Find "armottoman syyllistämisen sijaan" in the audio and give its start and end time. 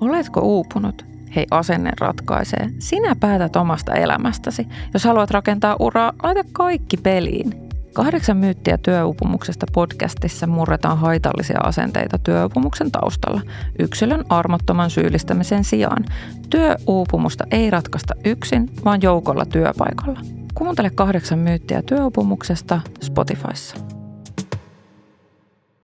14.28-16.04